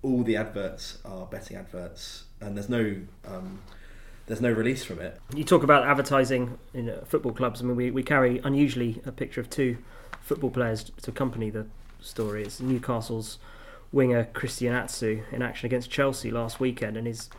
all 0.03 0.23
the 0.23 0.37
adverts 0.37 0.99
are 1.05 1.27
betting 1.27 1.57
adverts, 1.57 2.25
and 2.41 2.57
there's 2.57 2.69
no 2.69 2.97
um, 3.27 3.61
there's 4.27 4.41
no 4.41 4.51
release 4.51 4.85
from 4.85 5.01
it. 5.01 5.21
You 5.35 5.45
talk 5.45 5.63
about 5.63 5.87
advertising 5.87 6.59
in 6.75 6.91
uh, 6.91 7.05
football 7.07 7.33
clubs. 7.33 7.61
I 7.61 7.65
mean, 7.65 7.77
we, 7.77 7.91
we 7.91 8.03
carry 8.03 8.39
unusually 8.39 9.01
a 9.07 9.13
picture 9.13 9.41
of 9.41 9.49
two 9.49 9.79
football 10.21 10.51
players 10.51 10.85
to 11.03 11.11
accompany 11.11 11.51
the 11.51 11.67
story. 12.01 12.43
It's 12.43 12.61
Newcastle's 12.61 13.39
winger 13.93 14.25
Christian 14.33 14.73
Atsu 14.73 15.23
in 15.31 15.43
action 15.43 15.67
against 15.67 15.91
Chelsea 15.91 16.31
last 16.31 16.59
weekend, 16.61 16.97
and 16.97 17.07
his 17.07 17.31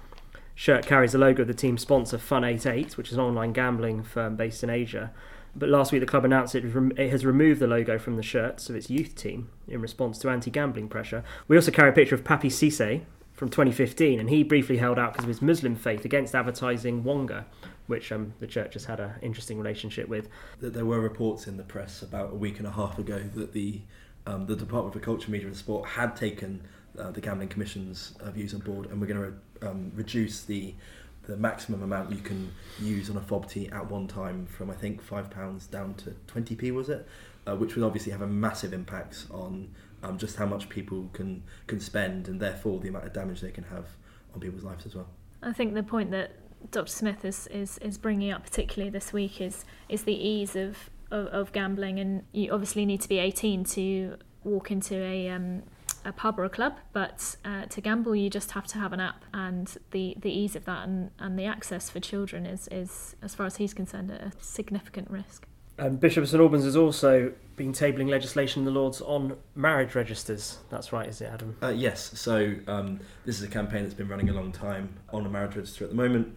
shirt 0.57 0.87
carries 0.87 1.11
the 1.11 1.19
logo 1.19 1.43
of 1.43 1.47
the 1.47 1.53
team 1.53 1.77
sponsor 1.77 2.17
Fun88, 2.17 2.97
which 2.97 3.09
is 3.09 3.13
an 3.13 3.19
online 3.19 3.53
gambling 3.53 4.01
firm 4.01 4.35
based 4.35 4.63
in 4.63 4.71
Asia. 4.71 5.11
But 5.55 5.69
last 5.69 5.91
week 5.91 6.01
the 6.01 6.07
club 6.07 6.25
announced 6.25 6.55
it, 6.55 6.65
it 6.65 7.11
has 7.11 7.23
removed 7.23 7.59
the 7.59 7.67
logo 7.67 7.99
from 7.99 8.15
the 8.15 8.23
shirts 8.23 8.67
of 8.67 8.75
its 8.75 8.89
youth 8.89 9.15
team 9.15 9.49
in 9.67 9.81
response 9.81 10.17
to 10.19 10.29
anti-gambling 10.29 10.89
pressure. 10.89 11.23
We 11.47 11.55
also 11.55 11.69
carry 11.69 11.91
a 11.91 11.93
picture 11.93 12.15
of 12.15 12.23
Papiss 12.23 12.53
Cissé 12.53 13.03
from 13.33 13.49
2015, 13.49 14.19
and 14.19 14.31
he 14.31 14.41
briefly 14.41 14.77
held 14.77 14.97
out 14.97 15.13
because 15.13 15.25
of 15.25 15.29
his 15.29 15.43
Muslim 15.43 15.75
faith 15.75 16.03
against 16.05 16.33
advertising 16.33 17.03
Wonga, 17.03 17.45
which 17.85 18.11
um, 18.11 18.33
the 18.39 18.47
church 18.47 18.73
has 18.73 18.85
had 18.85 18.99
an 18.99 19.11
interesting 19.21 19.59
relationship 19.59 20.09
with. 20.09 20.27
There 20.59 20.85
were 20.85 20.99
reports 20.99 21.45
in 21.45 21.57
the 21.57 21.63
press 21.63 22.01
about 22.01 22.31
a 22.31 22.35
week 22.35 22.57
and 22.57 22.67
a 22.67 22.71
half 22.71 22.97
ago 22.97 23.21
that 23.35 23.53
the 23.53 23.81
um, 24.25 24.45
the 24.45 24.55
Department 24.55 24.93
for 24.93 24.99
Culture, 24.99 25.31
Media 25.31 25.47
and 25.47 25.55
Sport 25.55 25.87
had 25.87 26.15
taken 26.15 26.61
uh, 26.97 27.11
the 27.11 27.21
Gambling 27.21 27.47
Commission's 27.47 28.13
uh, 28.19 28.31
views 28.31 28.53
on 28.53 28.59
board, 28.61 28.87
and 28.87 28.99
we're 28.99 29.07
going 29.07 29.21
to 29.21 29.33
um, 29.61 29.91
reduce 29.95 30.43
the 30.43 30.75
the 31.23 31.35
maximum 31.35 31.83
amount 31.83 32.09
you 32.09 32.19
can 32.19 32.49
use 32.79 33.09
on 33.09 33.17
a 33.17 33.21
FOBT 33.21 33.73
at 33.73 33.91
one 33.91 34.07
time 34.07 34.45
from 34.45 34.69
I 34.69 34.73
think 34.73 35.01
five 35.01 35.29
pounds 35.29 35.67
down 35.67 35.93
to 35.95 36.15
twenty 36.25 36.55
p 36.55 36.71
was 36.71 36.89
it, 36.89 37.07
uh, 37.45 37.55
which 37.55 37.75
would 37.75 37.83
obviously 37.83 38.11
have 38.11 38.21
a 38.21 38.27
massive 38.27 38.73
impact 38.73 39.25
on 39.29 39.69
um, 40.03 40.17
just 40.17 40.37
how 40.37 40.45
much 40.45 40.69
people 40.69 41.09
can 41.13 41.43
can 41.67 41.79
spend 41.79 42.27
and 42.27 42.39
therefore 42.39 42.79
the 42.79 42.87
amount 42.87 43.05
of 43.05 43.13
damage 43.13 43.41
they 43.41 43.51
can 43.51 43.65
have 43.65 43.87
on 44.33 44.39
people's 44.39 44.63
lives 44.63 44.85
as 44.85 44.95
well. 44.95 45.07
I 45.41 45.53
think 45.53 45.73
the 45.73 45.83
point 45.83 46.11
that 46.11 46.31
Dr. 46.71 46.91
Smith 46.91 47.23
is, 47.23 47.47
is, 47.47 47.77
is 47.79 47.97
bringing 47.97 48.31
up 48.31 48.43
particularly 48.43 48.89
this 48.89 49.13
week 49.13 49.39
is 49.39 49.65
is 49.89 50.03
the 50.03 50.15
ease 50.15 50.55
of, 50.55 50.89
of, 51.11 51.27
of 51.27 51.51
gambling 51.51 51.99
and 51.99 52.23
you 52.31 52.51
obviously 52.51 52.85
need 52.85 53.01
to 53.01 53.09
be 53.09 53.19
18 53.19 53.63
to 53.63 54.17
walk 54.43 54.71
into 54.71 54.95
a 54.95 55.29
um, 55.29 55.63
a 56.07 56.11
pub 56.13 56.39
or 56.39 56.45
a 56.45 56.49
club, 56.49 56.77
but 56.93 57.35
uh, 57.45 57.65
to 57.65 57.81
gamble 57.81 58.15
you 58.15 58.29
just 58.29 58.51
have 58.51 58.65
to 58.67 58.77
have 58.77 58.93
an 58.93 58.99
app, 58.99 59.25
and 59.33 59.77
the, 59.91 60.15
the 60.19 60.31
ease 60.31 60.55
of 60.55 60.65
that 60.65 60.87
and, 60.87 61.11
and 61.19 61.37
the 61.37 61.45
access 61.45 61.89
for 61.89 61.99
children 61.99 62.45
is, 62.45 62.67
is, 62.71 63.15
as 63.21 63.35
far 63.35 63.45
as 63.45 63.57
he's 63.57 63.73
concerned, 63.73 64.09
a 64.09 64.31
significant 64.39 65.11
risk. 65.11 65.45
Um, 65.79 65.97
Bishop 65.97 66.23
of 66.23 66.29
St 66.29 66.41
Albans 66.41 66.63
has 66.63 66.75
also 66.75 67.31
been 67.55 67.71
tabling 67.71 68.09
legislation 68.09 68.61
in 68.61 68.65
the 68.65 68.71
Lords 68.71 68.99
on 69.01 69.37
marriage 69.53 69.93
registers. 69.93 70.57
That's 70.69 70.91
right, 70.91 71.07
is 71.07 71.21
it, 71.21 71.29
Adam? 71.31 71.55
Uh, 71.61 71.67
yes. 71.67 72.17
So 72.19 72.55
um, 72.67 72.99
this 73.25 73.37
is 73.37 73.43
a 73.43 73.47
campaign 73.47 73.83
that's 73.83 73.93
been 73.93 74.07
running 74.07 74.29
a 74.29 74.33
long 74.33 74.51
time 74.51 74.95
on 75.13 75.25
a 75.25 75.29
marriage 75.29 75.55
register 75.55 75.83
at 75.83 75.91
the 75.91 75.95
moment 75.95 76.35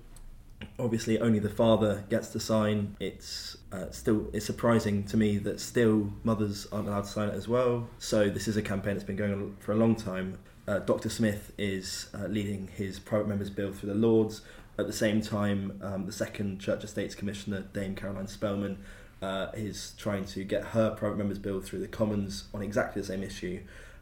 obviously 0.79 1.19
only 1.19 1.39
the 1.39 1.51
father 1.51 2.05
gets 2.09 2.29
to 2.31 2.41
sign. 2.41 2.97
It's 3.01 3.57
uh, 3.73 3.91
still 3.91 4.31
it's 4.33 4.47
surprising 4.47 5.05
to 5.05 5.17
me 5.17 5.39
that 5.39 5.61
still 5.61 6.13
mothers 6.25 6.67
aren't 6.73 6.89
allowed 6.89 7.05
to 7.05 7.11
sign 7.11 7.29
it 7.29 7.35
as 7.35 7.49
well. 7.49 7.89
So 7.99 8.29
this 8.29 8.49
is 8.49 8.57
a 8.57 8.63
campaign 8.63 8.95
that's 8.95 9.05
been 9.05 9.17
going 9.17 9.33
on 9.33 9.57
for 9.61 9.73
a 9.73 9.77
long 9.77 9.95
time. 9.95 10.39
Uh, 10.67 10.79
Dr. 10.79 11.09
Smith 11.09 11.53
is 11.59 12.09
uh, 12.15 12.27
leading 12.27 12.69
his 12.69 12.99
private 12.99 13.29
members 13.29 13.51
bill 13.51 13.73
through 13.73 13.89
the 13.89 13.99
Lords. 13.99 14.43
At 14.79 14.87
the 14.87 14.93
same 14.93 15.21
time, 15.21 15.79
um, 15.83 16.07
the 16.07 16.13
second 16.13 16.61
Church 16.61 16.85
Estates 16.85 17.15
Commissioner, 17.15 17.67
Dame 17.73 17.95
Caroline 17.95 18.29
Spellman, 18.29 18.79
uh, 19.21 19.49
is 19.53 19.95
trying 19.99 20.25
to 20.27 20.45
get 20.45 20.65
her 20.67 20.91
private 20.91 21.19
members 21.19 21.39
bill 21.39 21.61
through 21.61 21.81
the 21.81 21.89
Commons 21.89 22.45
on 22.55 22.63
exactly 22.63 23.03
the 23.03 23.09
same 23.09 23.23
issue. 23.23 23.61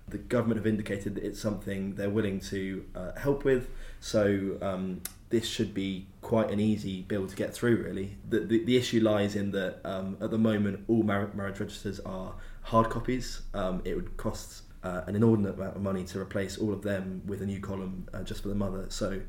The 0.08 0.18
government 0.18 0.58
have 0.58 0.66
indicated 0.66 1.16
that 1.16 1.24
it's 1.24 1.40
something 1.40 1.94
they're 1.94 2.10
willing 2.10 2.40
to 2.40 2.84
uh, 2.94 3.12
help 3.18 3.44
with. 3.44 3.70
So 4.00 4.58
um, 4.62 5.02
this 5.30 5.46
should 5.46 5.74
be 5.74 6.06
quite 6.22 6.50
an 6.50 6.60
easy 6.60 7.02
bill 7.02 7.26
to 7.26 7.36
get 7.36 7.54
through, 7.54 7.82
really. 7.82 8.16
The, 8.28 8.40
the, 8.40 8.64
the 8.64 8.76
issue 8.76 9.00
lies 9.00 9.36
in 9.36 9.50
that 9.52 9.80
um, 9.84 10.16
at 10.20 10.30
the 10.30 10.38
moment, 10.38 10.84
all 10.88 11.02
marriage 11.02 11.58
registers 11.58 12.00
are 12.00 12.34
hard 12.62 12.88
copies. 12.88 13.42
Um, 13.54 13.82
it 13.84 13.94
would 13.94 14.16
cost 14.16 14.62
uh, 14.82 15.02
an 15.06 15.16
inordinate 15.16 15.54
amount 15.54 15.76
of 15.76 15.82
money 15.82 16.04
to 16.04 16.20
replace 16.20 16.56
all 16.56 16.72
of 16.72 16.82
them 16.82 17.22
with 17.26 17.42
a 17.42 17.46
new 17.46 17.60
column 17.60 18.08
uh, 18.14 18.22
just 18.22 18.42
for 18.42 18.48
the 18.48 18.54
mother. 18.54 18.86
So, 18.88 19.20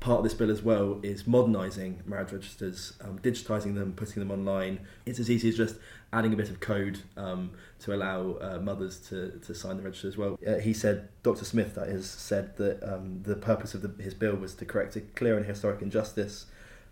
part 0.00 0.18
of 0.18 0.24
this 0.24 0.34
bill 0.34 0.50
as 0.50 0.62
well 0.62 1.00
is 1.02 1.26
modernising 1.26 2.02
marriage 2.06 2.32
registers, 2.32 2.92
um, 3.00 3.18
digitising 3.18 3.74
them, 3.74 3.92
putting 3.94 4.20
them 4.20 4.30
online. 4.30 4.80
It's 5.06 5.18
as 5.18 5.30
easy 5.30 5.48
as 5.48 5.56
just 5.56 5.76
adding 6.12 6.32
a 6.32 6.36
bit 6.36 6.50
of 6.50 6.60
code 6.60 7.00
um, 7.16 7.50
to 7.80 7.94
allow 7.94 8.36
uh, 8.40 8.58
mothers 8.62 8.98
to, 9.08 9.38
to 9.44 9.54
sign 9.54 9.76
the 9.76 9.82
register 9.82 10.08
as 10.08 10.16
well. 10.16 10.38
Uh, 10.46 10.54
he 10.54 10.72
said, 10.72 11.08
Dr. 11.22 11.44
Smith, 11.44 11.74
that 11.74 11.88
is, 11.88 12.08
said 12.08 12.56
that 12.58 12.82
um, 12.82 13.22
the 13.24 13.34
purpose 13.34 13.74
of 13.74 13.82
the, 13.82 14.02
his 14.02 14.14
bill 14.14 14.36
was 14.36 14.54
to 14.54 14.64
correct 14.64 14.94
a 14.96 15.00
clear 15.00 15.36
and 15.36 15.46
historic 15.46 15.82
injustice 15.82 16.46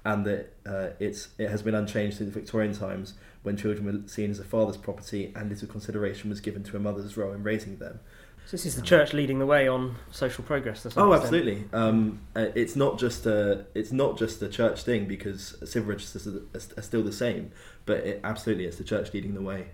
and 0.04 0.24
that 0.24 0.52
uh, 0.64 0.88
it's, 1.00 1.28
it 1.38 1.50
has 1.50 1.62
been 1.62 1.74
unchanged 1.74 2.18
since 2.18 2.32
Victorian 2.32 2.72
times 2.72 3.14
when 3.42 3.56
children 3.56 3.86
were 3.86 4.08
seen 4.08 4.30
as 4.30 4.38
a 4.38 4.44
father's 4.44 4.76
property 4.76 5.32
and 5.34 5.48
little 5.48 5.68
consideration 5.68 6.30
was 6.30 6.40
given 6.40 6.62
to 6.64 6.76
a 6.76 6.80
mother's 6.80 7.16
role 7.16 7.32
in 7.32 7.42
raising 7.42 7.78
them. 7.78 8.00
So 8.46 8.52
this 8.52 8.64
is 8.64 8.76
the 8.76 8.82
church 8.82 9.12
leading 9.12 9.40
the 9.40 9.46
way 9.46 9.66
on 9.66 9.96
social 10.12 10.44
progress. 10.44 10.86
Oh, 10.96 11.12
absolutely. 11.12 11.64
Um, 11.72 12.20
uh, 12.36 12.46
it's 12.54 12.76
not 12.76 12.96
just 12.96 13.26
a 13.26 13.66
it's 13.74 13.90
not 13.90 14.16
just 14.16 14.40
a 14.40 14.48
church 14.48 14.84
thing 14.84 15.06
because 15.06 15.56
civil 15.68 15.88
registers 15.88 16.28
are, 16.28 16.42
are 16.54 16.82
still 16.82 17.02
the 17.02 17.12
same, 17.12 17.50
but 17.86 17.98
it, 17.98 18.20
absolutely, 18.22 18.66
it's 18.66 18.76
the 18.76 18.84
church 18.84 19.12
leading 19.12 19.34
the 19.34 19.42
way. 19.42 19.66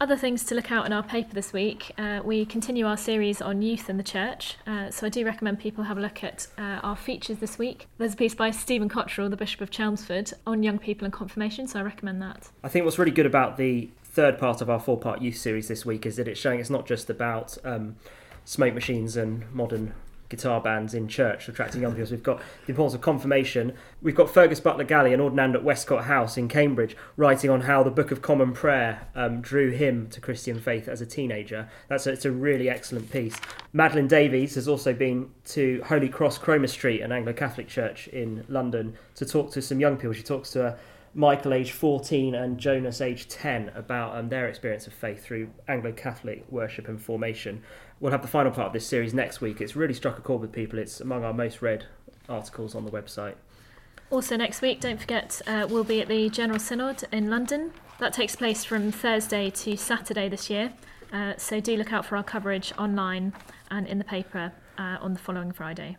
Other 0.00 0.16
things 0.16 0.44
to 0.44 0.54
look 0.54 0.70
out 0.70 0.86
in 0.86 0.92
our 0.92 1.02
paper 1.02 1.34
this 1.34 1.52
week. 1.52 1.92
Uh, 1.98 2.20
we 2.24 2.44
continue 2.44 2.86
our 2.86 2.96
series 2.96 3.42
on 3.42 3.62
youth 3.62 3.88
and 3.88 3.98
the 3.98 4.04
church, 4.04 4.56
uh, 4.66 4.90
so 4.90 5.06
I 5.06 5.10
do 5.10 5.24
recommend 5.24 5.58
people 5.58 5.82
have 5.82 5.98
a 5.98 6.00
look 6.00 6.22
at 6.22 6.46
uh, 6.56 6.80
our 6.82 6.94
features 6.94 7.38
this 7.38 7.58
week. 7.58 7.88
There's 7.98 8.14
a 8.14 8.16
piece 8.16 8.34
by 8.34 8.52
Stephen 8.52 8.88
Cottrell, 8.88 9.28
the 9.28 9.36
Bishop 9.36 9.60
of 9.60 9.70
Chelmsford, 9.70 10.32
on 10.46 10.62
young 10.62 10.78
people 10.78 11.04
and 11.04 11.12
confirmation, 11.12 11.66
so 11.66 11.80
I 11.80 11.82
recommend 11.82 12.22
that. 12.22 12.48
I 12.62 12.68
think 12.68 12.84
what's 12.84 12.98
really 12.98 13.10
good 13.10 13.26
about 13.26 13.56
the 13.56 13.90
third 14.18 14.36
part 14.36 14.60
of 14.60 14.68
our 14.68 14.80
four 14.80 14.98
part 14.98 15.22
youth 15.22 15.36
series 15.36 15.68
this 15.68 15.86
week 15.86 16.04
is 16.04 16.16
that 16.16 16.26
it's 16.26 16.40
showing 16.40 16.58
it's 16.58 16.70
not 16.70 16.84
just 16.84 17.08
about 17.08 17.56
um, 17.64 17.94
smoke 18.44 18.74
machines 18.74 19.16
and 19.16 19.48
modern 19.54 19.94
guitar 20.28 20.60
bands 20.60 20.92
in 20.92 21.06
church 21.06 21.48
attracting 21.48 21.82
young 21.82 21.94
people. 21.94 22.10
We've 22.10 22.20
got 22.20 22.38
the 22.66 22.72
importance 22.72 22.94
of 22.94 23.00
confirmation. 23.00 23.74
We've 24.02 24.16
got 24.16 24.28
Fergus 24.28 24.58
Butler 24.58 24.82
Gallie, 24.82 25.14
an 25.14 25.20
ordinand 25.20 25.54
at 25.54 25.62
Westcott 25.62 26.06
House 26.06 26.36
in 26.36 26.48
Cambridge, 26.48 26.96
writing 27.16 27.48
on 27.48 27.60
how 27.60 27.84
the 27.84 27.92
Book 27.92 28.10
of 28.10 28.20
Common 28.20 28.52
Prayer 28.54 29.06
um, 29.14 29.40
drew 29.40 29.70
him 29.70 30.08
to 30.08 30.20
Christian 30.20 30.58
faith 30.58 30.88
as 30.88 31.00
a 31.00 31.06
teenager. 31.06 31.68
That's 31.86 32.08
a, 32.08 32.10
it's 32.10 32.24
a 32.24 32.32
really 32.32 32.68
excellent 32.68 33.12
piece. 33.12 33.36
Madeleine 33.72 34.08
Davies 34.08 34.56
has 34.56 34.66
also 34.66 34.92
been 34.92 35.30
to 35.44 35.80
Holy 35.86 36.08
Cross 36.08 36.38
Cromer 36.38 36.66
Street, 36.66 37.02
an 37.02 37.12
Anglo 37.12 37.34
Catholic 37.34 37.68
church 37.68 38.08
in 38.08 38.44
London, 38.48 38.98
to 39.14 39.24
talk 39.24 39.52
to 39.52 39.62
some 39.62 39.78
young 39.78 39.96
people. 39.96 40.12
She 40.12 40.24
talks 40.24 40.50
to 40.50 40.66
a 40.66 40.76
Michael, 41.14 41.54
age 41.54 41.72
14, 41.72 42.34
and 42.34 42.58
Jonas, 42.58 43.00
age 43.00 43.28
10, 43.28 43.72
about 43.74 44.16
um, 44.16 44.28
their 44.28 44.46
experience 44.46 44.86
of 44.86 44.92
faith 44.92 45.24
through 45.24 45.50
Anglo 45.66 45.92
Catholic 45.92 46.44
worship 46.50 46.88
and 46.88 47.00
formation. 47.00 47.62
We'll 48.00 48.12
have 48.12 48.22
the 48.22 48.28
final 48.28 48.52
part 48.52 48.68
of 48.68 48.72
this 48.72 48.86
series 48.86 49.14
next 49.14 49.40
week. 49.40 49.60
It's 49.60 49.74
really 49.74 49.94
struck 49.94 50.18
a 50.18 50.22
chord 50.22 50.40
with 50.40 50.52
people. 50.52 50.78
It's 50.78 51.00
among 51.00 51.24
our 51.24 51.32
most 51.32 51.62
read 51.62 51.86
articles 52.28 52.74
on 52.74 52.84
the 52.84 52.90
website. 52.90 53.34
Also, 54.10 54.36
next 54.36 54.62
week, 54.62 54.80
don't 54.80 55.00
forget, 55.00 55.42
uh, 55.46 55.66
we'll 55.68 55.84
be 55.84 56.00
at 56.00 56.08
the 56.08 56.30
General 56.30 56.58
Synod 56.58 57.04
in 57.12 57.28
London. 57.28 57.72
That 57.98 58.12
takes 58.12 58.36
place 58.36 58.64
from 58.64 58.92
Thursday 58.92 59.50
to 59.50 59.76
Saturday 59.76 60.28
this 60.28 60.48
year. 60.48 60.72
Uh, 61.12 61.34
so 61.36 61.60
do 61.60 61.76
look 61.76 61.92
out 61.92 62.06
for 62.06 62.16
our 62.16 62.22
coverage 62.22 62.72
online 62.78 63.32
and 63.70 63.86
in 63.86 63.98
the 63.98 64.04
paper 64.04 64.52
uh, 64.78 64.98
on 65.00 65.12
the 65.12 65.18
following 65.18 65.52
Friday. 65.52 65.96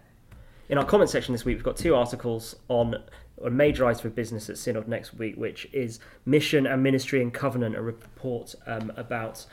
In 0.69 0.77
our 0.77 0.85
comment 0.85 1.09
section 1.09 1.33
this 1.33 1.45
week, 1.45 1.57
we've 1.57 1.63
got 1.63 1.77
two 1.77 1.95
articles 1.95 2.55
on 2.67 2.95
a 3.43 3.49
major 3.49 3.85
item 3.85 4.01
for 4.01 4.09
business 4.09 4.49
at 4.49 4.57
Synod 4.57 4.87
next 4.87 5.13
week, 5.13 5.35
which 5.35 5.67
is 5.71 5.99
Mission 6.25 6.65
and 6.65 6.83
Ministry 6.83 7.21
and 7.21 7.33
Covenant, 7.33 7.75
a 7.75 7.81
report 7.81 8.55
um, 8.65 8.91
about 8.95 9.45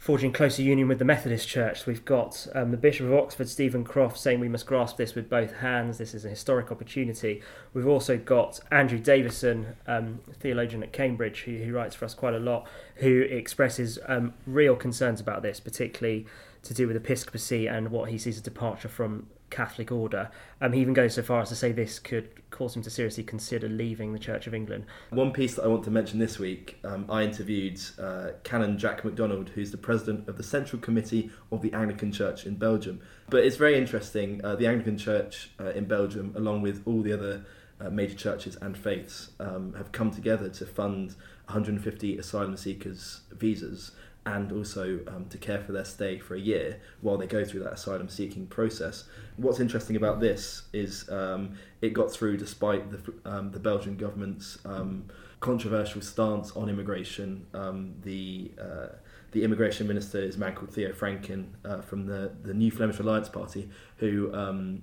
forging 0.00 0.32
closer 0.32 0.62
union 0.62 0.88
with 0.88 0.98
the 0.98 1.04
Methodist 1.04 1.46
Church. 1.46 1.84
We've 1.84 2.04
got 2.06 2.46
um, 2.54 2.70
the 2.70 2.78
Bishop 2.78 3.04
of 3.06 3.12
Oxford, 3.12 3.50
Steven 3.50 3.84
Croft, 3.84 4.16
saying 4.16 4.40
we 4.40 4.48
must 4.48 4.64
grasp 4.64 4.96
this 4.96 5.14
with 5.14 5.28
both 5.28 5.56
hands. 5.56 5.98
This 5.98 6.14
is 6.14 6.24
a 6.24 6.30
historic 6.30 6.72
opportunity. 6.72 7.42
We've 7.74 7.86
also 7.86 8.16
got 8.16 8.60
Andrew 8.70 8.98
Davison, 8.98 9.76
um, 9.86 10.20
theologian 10.32 10.82
at 10.82 10.94
Cambridge, 10.94 11.42
who, 11.42 11.58
who, 11.58 11.74
writes 11.74 11.94
for 11.94 12.06
us 12.06 12.14
quite 12.14 12.32
a 12.32 12.38
lot, 12.38 12.66
who 12.96 13.20
expresses 13.28 13.98
um, 14.08 14.32
real 14.46 14.74
concerns 14.74 15.20
about 15.20 15.42
this, 15.42 15.60
particularly 15.60 16.26
to 16.62 16.72
do 16.72 16.86
with 16.86 16.96
episcopacy 16.96 17.66
and 17.66 17.90
what 17.90 18.08
he 18.08 18.16
sees 18.16 18.36
as 18.36 18.42
departure 18.42 18.88
from 18.88 19.26
Catholic 19.50 19.92
order. 19.92 20.30
Um, 20.60 20.72
he 20.72 20.80
even 20.80 20.94
goes 20.94 21.14
so 21.14 21.22
far 21.22 21.42
as 21.42 21.48
to 21.50 21.56
say 21.56 21.72
this 21.72 21.98
could 21.98 22.28
cause 22.50 22.76
him 22.76 22.82
to 22.82 22.90
seriously 22.90 23.24
consider 23.24 23.68
leaving 23.68 24.12
the 24.12 24.18
Church 24.18 24.46
of 24.46 24.54
England. 24.54 24.86
One 25.10 25.32
piece 25.32 25.54
that 25.56 25.64
I 25.64 25.66
want 25.66 25.84
to 25.84 25.90
mention 25.90 26.18
this 26.18 26.38
week, 26.38 26.78
um, 26.84 27.06
I 27.08 27.24
interviewed 27.24 27.80
uh, 27.98 28.30
Canon 28.44 28.78
Jack 28.78 29.04
MacDonald, 29.04 29.50
who's 29.50 29.70
the 29.70 29.78
president 29.78 30.28
of 30.28 30.36
the 30.36 30.42
Central 30.42 30.80
Committee 30.80 31.30
of 31.52 31.62
the 31.62 31.72
Anglican 31.72 32.12
Church 32.12 32.46
in 32.46 32.54
Belgium. 32.56 33.00
But 33.28 33.44
it's 33.44 33.56
very 33.56 33.76
interesting. 33.76 34.44
Uh, 34.44 34.56
the 34.56 34.66
Anglican 34.66 34.98
Church 34.98 35.50
uh, 35.60 35.70
in 35.70 35.84
Belgium, 35.84 36.32
along 36.36 36.62
with 36.62 36.82
all 36.86 37.02
the 37.02 37.12
other 37.12 37.44
uh, 37.80 37.90
major 37.90 38.14
churches 38.14 38.56
and 38.56 38.76
faiths, 38.76 39.30
um, 39.40 39.74
have 39.76 39.92
come 39.92 40.10
together 40.10 40.48
to 40.48 40.66
fund 40.66 41.14
150 41.46 42.18
asylum 42.18 42.56
seekers' 42.56 43.22
visas 43.32 43.92
and 44.26 44.52
also 44.52 45.00
um, 45.08 45.26
to 45.30 45.38
care 45.38 45.60
for 45.60 45.72
their 45.72 45.84
stay 45.84 46.18
for 46.18 46.34
a 46.34 46.40
year 46.40 46.80
while 47.00 47.16
they 47.16 47.26
go 47.26 47.44
through 47.44 47.60
that 47.60 47.72
asylum 47.72 48.08
seeking 48.08 48.46
process. 48.46 49.04
What's 49.36 49.60
interesting 49.60 49.96
about 49.96 50.20
this 50.20 50.64
is 50.72 51.08
um, 51.08 51.54
it 51.80 51.94
got 51.94 52.12
through 52.12 52.36
despite 52.36 52.90
the, 52.90 53.14
um, 53.24 53.50
the 53.50 53.58
Belgian 53.58 53.96
government's 53.96 54.58
um, 54.64 55.06
controversial 55.40 56.02
stance 56.02 56.52
on 56.52 56.68
immigration. 56.68 57.46
Um, 57.54 57.94
the 58.02 58.52
uh, 58.60 58.88
the 59.32 59.44
immigration 59.44 59.86
minister 59.86 60.18
is 60.18 60.34
a 60.34 60.38
man 60.38 60.54
called 60.54 60.74
Theo 60.74 60.92
Francken 60.92 61.46
uh, 61.64 61.80
from 61.80 62.04
the, 62.04 62.32
the 62.42 62.52
New 62.52 62.72
Flemish 62.72 62.98
Alliance 62.98 63.28
Party, 63.28 63.70
who 63.98 64.34
um, 64.34 64.82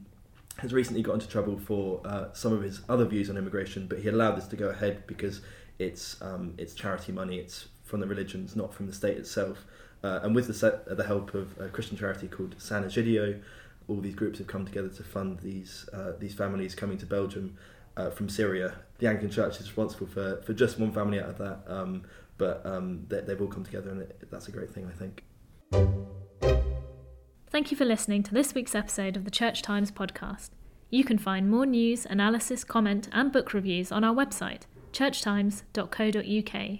has 0.59 0.71
recently 0.71 1.01
got 1.01 1.15
into 1.15 1.27
trouble 1.27 1.59
for 1.59 2.01
uh, 2.05 2.31
some 2.31 2.53
of 2.53 2.61
his 2.61 2.79
other 2.87 3.03
views 3.03 3.29
on 3.29 3.35
immigration, 3.37 3.87
but 3.87 3.99
he 3.99 4.07
allowed 4.07 4.37
this 4.37 4.47
to 4.47 4.55
go 4.55 4.69
ahead 4.69 5.05
because 5.05 5.41
it's 5.79 6.21
it's 6.57 6.73
charity 6.73 7.11
money, 7.11 7.37
it's 7.37 7.67
from 7.87 8.01
the 8.01 8.07
religions, 8.07 8.55
not 8.55 8.73
from 8.73 8.85
the 8.85 8.93
state 8.93 9.17
itself. 9.17 9.65
Uh, 10.03 10.19
and 10.21 10.35
with 10.35 10.47
the, 10.47 10.53
set, 10.53 10.85
the 10.95 11.03
help 11.03 11.33
of 11.33 11.59
a 11.59 11.69
Christian 11.69 11.97
charity 11.97 12.27
called 12.27 12.55
Sant'Egidio, 12.59 13.41
all 13.87 14.01
these 14.01 14.15
groups 14.15 14.37
have 14.37 14.47
come 14.47 14.65
together 14.65 14.89
to 14.89 15.03
fund 15.03 15.39
these 15.39 15.89
uh, 15.93 16.11
these 16.19 16.33
families 16.33 16.75
coming 16.75 16.97
to 16.97 17.05
Belgium 17.05 17.57
uh, 17.95 18.09
from 18.09 18.29
Syria. 18.29 18.75
The 18.99 19.07
Anglican 19.07 19.31
Church 19.31 19.59
is 19.59 19.67
responsible 19.67 20.07
for, 20.07 20.41
for 20.45 20.53
just 20.53 20.79
one 20.79 20.91
family 20.91 21.19
out 21.19 21.29
of 21.29 21.37
that, 21.37 21.59
um, 21.67 22.03
but 22.37 22.65
um, 22.65 23.05
they, 23.07 23.21
have 23.25 23.41
all 23.41 23.47
come 23.47 23.63
together, 23.63 23.89
and 23.89 24.01
it, 24.01 24.27
that's 24.29 24.47
a 24.47 24.51
great 24.51 24.71
thing, 24.71 24.87
I 24.87 24.93
think. 24.93 25.23
Thank 27.49 27.71
you 27.71 27.77
for 27.77 27.85
listening 27.85 28.23
to 28.23 28.33
this 28.33 28.53
week's 28.53 28.75
episode 28.75 29.15
of 29.15 29.23
the 29.23 29.31
Church 29.31 29.61
Times 29.61 29.91
podcast. 29.91 30.49
You 30.89 31.03
can 31.03 31.17
find 31.17 31.49
more 31.49 31.65
news, 31.65 32.05
analysis, 32.05 32.63
comment, 32.63 33.09
and 33.11 33.31
book 33.31 33.53
reviews 33.53 33.91
on 33.91 34.03
our 34.03 34.13
website, 34.13 34.63
churchtimes.co.uk. 34.91 36.79